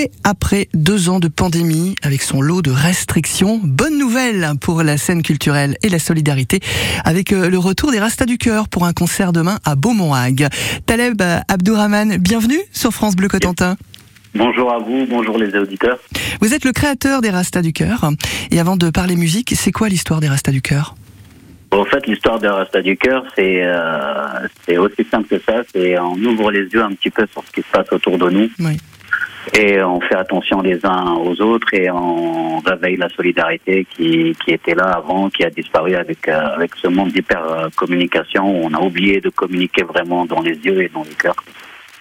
[0.00, 4.96] Et après deux ans de pandémie, avec son lot de restrictions, bonne nouvelle pour la
[4.96, 6.60] scène culturelle et la solidarité,
[7.04, 10.48] avec euh, le retour des Rastas du Cœur pour un concert demain à Beaumont-Hague.
[10.86, 13.76] Taleb Abdourahman, bienvenue sur France Bleu Cotentin.
[14.34, 15.98] Bonjour à vous, bonjour les auditeurs.
[16.40, 18.08] Vous êtes le créateur des Rastas du Cœur.
[18.50, 20.94] Et avant de parler musique, c'est quoi l'histoire des Rastas du Cœur?
[21.72, 25.60] En fait, l'histoire des Rastas du Cœur, c'est euh, c'est aussi simple que ça.
[25.74, 28.30] C'est on ouvre les yeux un petit peu sur ce qui se passe autour de
[28.30, 28.48] nous.
[28.60, 28.78] Oui.
[29.58, 34.52] Et on fait attention les uns aux autres et on réveille la solidarité qui, qui
[34.52, 38.74] était là avant, qui a disparu avec, euh, avec ce monde d'hyper communication où on
[38.74, 41.42] a oublié de communiquer vraiment dans les yeux et dans les cœurs.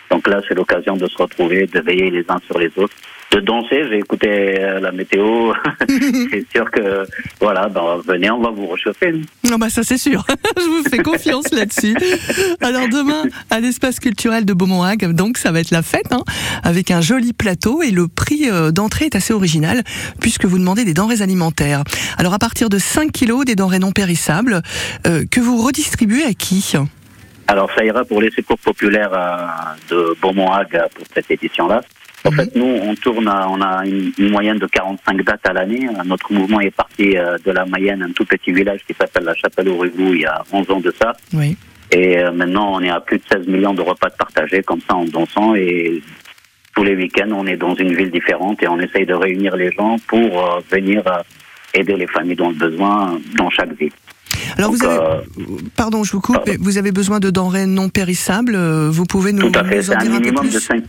[0.10, 2.96] Donc là, c'est l'occasion de se retrouver, de veiller les uns sur les autres,
[3.32, 3.84] de danser.
[3.90, 4.28] J'ai écouté
[4.60, 5.54] euh, la météo.
[5.88, 7.06] c'est sûr que,
[7.40, 9.14] voilà, ben, venez, on va vous réchauffer.
[9.44, 10.26] Non, bah ça c'est sûr.
[10.58, 11.96] Je vous fais confiance là-dessus.
[12.62, 16.24] Alors demain, à l'espace culturel de Beaumont-Hague, donc ça va être la fête, hein,
[16.64, 19.84] avec un joli plateau et le prix euh, d'entrée est assez original
[20.20, 21.84] puisque vous demandez des denrées alimentaires.
[22.18, 24.62] Alors à partir de 5 kilos des denrées non périssables
[25.08, 26.74] euh, que vous redistribuez à qui?
[27.50, 31.82] Alors ça ira pour les secours populaires de Beaumont-Hague pour cette édition-là.
[32.24, 35.88] En fait, nous, on tourne, on a une, moyenne de 45 dates à l'année.
[36.06, 39.70] Notre mouvement est parti de la Mayenne, un tout petit village qui s'appelle la Chapelle
[39.70, 41.14] au Rugou, il y a 11 ans de ça.
[41.34, 41.58] Oui.
[41.92, 45.06] Et maintenant, on est à plus de 16 millions de repas partagés comme ça en
[45.06, 45.56] dansant.
[45.56, 46.04] Et
[46.76, 49.72] tous les week-ends, on est dans une ville différente et on essaye de réunir les
[49.72, 51.02] gens pour venir
[51.74, 53.92] aider les familles dans le besoin dans chaque ville.
[54.60, 55.00] Alors vous avez,
[55.76, 58.56] pardon, je vous coupe, mais vous avez besoin de denrées non périssables.
[58.90, 59.78] Vous pouvez nous, Tout à fait.
[59.78, 60.84] nous en dire un peu plus de 5,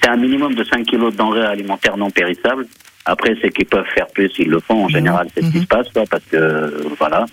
[0.00, 2.66] C'est un minimum de 5 kilos de denrées alimentaires non périssables.
[3.06, 4.84] Après, c'est qu'ils peuvent faire plus, ils le font.
[4.84, 7.24] En général, c'est ce qui se passe, quoi, parce que voilà.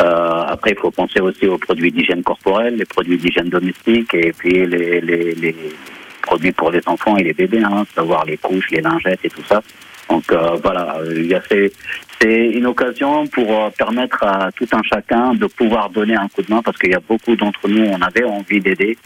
[0.00, 4.32] Euh, après, il faut penser aussi aux produits d'hygiène corporelle, les produits d'hygiène domestique, et
[4.32, 5.54] puis les, les, les,
[6.22, 9.42] produits pour les enfants et les bébés, hein, savoir les couches, les lingettes et tout
[9.48, 9.62] ça.
[10.08, 11.72] Donc euh, voilà, il y a ces,
[12.20, 16.42] c'est une occasion pour euh, permettre à tout un chacun de pouvoir donner un coup
[16.42, 18.96] de main parce qu'il y a beaucoup d'entre nous, on avait envie d'aider.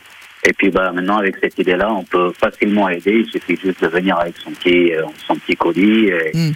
[0.44, 3.24] Et puis bah, maintenant, avec cette idée-là, on peut facilement aider.
[3.24, 6.06] Il suffit juste de venir avec son petit, euh, son petit colis.
[6.08, 6.52] Et Mm.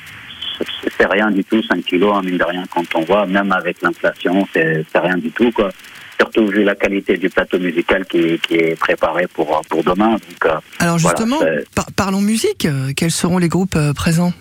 [0.97, 3.83] C'est rien du tout, 5 kilos, hein, mine de rien, quand on voit, même avec
[3.83, 5.53] l'inflation, c'est c'est rien du tout.
[5.53, 5.69] quoi.
[6.19, 10.13] Surtout vu la qualité du plateau musical qui, qui est préparé pour, pour demain.
[10.13, 11.39] Donc, euh, Alors justement,
[11.75, 12.67] par- parlons musique.
[12.97, 14.33] Quels seront les groupes présents?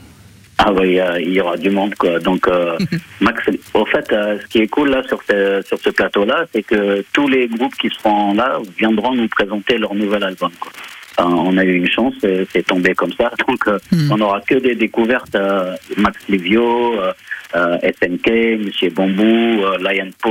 [0.57, 2.19] Ah oui, il y a- il y aura du monde quoi.
[2.19, 2.77] Donc euh,
[3.21, 3.43] Max,
[3.73, 7.03] au fait, euh, ce qui est cool là sur ce sur ce plateau-là, c'est que
[7.13, 10.51] tous les groupes qui seront là viendront nous présenter leur nouvel album.
[10.59, 10.71] Quoi.
[11.17, 12.13] On a eu une chance,
[12.51, 13.31] c'est tombé comme ça.
[13.47, 14.11] Donc euh, Hmm.
[14.11, 15.35] on n'aura que des découvertes.
[15.35, 17.13] euh, Max Livio, euh,
[17.55, 18.27] euh, SNK,
[18.65, 19.23] Monsieur Bambou,
[19.63, 20.29] euh, Lion Po,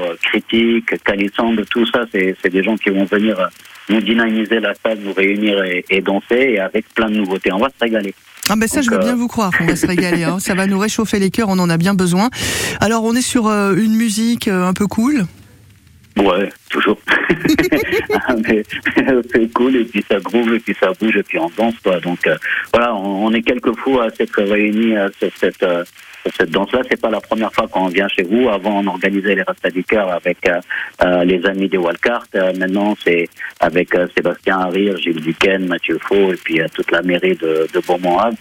[0.00, 3.46] euh, Critique, Calisande, tout ça, c'est c'est des gens qui vont venir euh,
[3.88, 7.52] nous dynamiser la salle, nous réunir et, et danser, et avec plein de nouveautés.
[7.52, 8.14] On va se régaler.
[8.48, 10.24] Ah ben ça, je veux euh, bien vous croire qu'on va se régaler.
[10.24, 10.38] hein.
[10.38, 12.30] Ça va nous réchauffer les cœurs, on en a bien besoin.
[12.80, 15.26] Alors on est sur euh, une musique euh, un peu cool.
[16.16, 16.98] Ouais, toujours.
[18.28, 18.62] Ah, mais
[19.32, 22.00] c'est cool, et puis ça groove, et puis ça bouge, et puis on danse, quoi.
[22.00, 22.36] Donc, euh,
[22.72, 25.84] voilà, on, on est quelques fois à s'être réunis euh, sur cette, euh,
[26.36, 26.82] cette danse-là.
[26.90, 28.48] C'est pas la première fois qu'on vient chez vous.
[28.48, 30.60] Avant, on organisait les Rastas du Cœur avec euh,
[31.04, 32.26] euh, les amis des Walcart.
[32.34, 33.28] Euh, maintenant, c'est
[33.60, 37.68] avec euh, Sébastien Harrir, Gilles Duquesne, Mathieu Faux, et puis euh, toute la mairie de,
[37.72, 38.36] de Beaumont-Hague.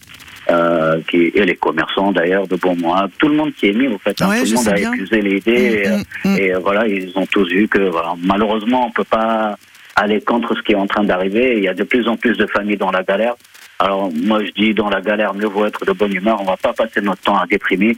[0.51, 3.97] Euh, qui, et les commerçants d'ailleurs de Beaumont-Hague, tout le monde qui est mis au
[3.97, 4.29] fait, hein.
[4.29, 4.93] Ouais, tout le monde a bien.
[4.93, 5.51] épuisé l'idée.
[5.51, 6.37] et, euh, Mm, mm.
[6.37, 9.57] et euh, voilà, ils ont tous vu que voilà, malheureusement, on peut pas
[9.95, 11.55] aller contre ce qui est en train d'arriver.
[11.57, 13.33] Il y a de plus en plus de familles dans la galère.
[13.79, 16.37] Alors moi, je dis dans la galère, mieux vaut être de bonne humeur.
[16.41, 17.97] On va pas passer notre temps à déprimer.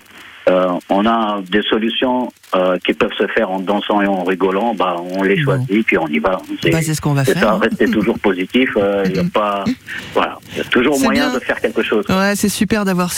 [0.49, 4.73] Euh, on a des solutions euh, qui peuvent se faire en dansant et en rigolant.
[4.73, 5.57] Bah, on les Bon.
[5.67, 6.39] choisit puis on y va.
[6.63, 7.37] C'est Bah, ce qu'on va faire.
[7.37, 7.51] ça.
[7.53, 7.59] hein.
[7.61, 8.69] Restez toujours positif.
[8.77, 9.65] euh, Il y a pas,
[10.13, 11.33] voilà, il y a toujours moyen bien.
[11.37, 12.05] de faire quelque chose.
[12.07, 13.11] Ouais, c'est super d'avoir